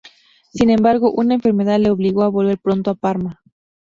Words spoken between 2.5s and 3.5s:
pronto a Parma.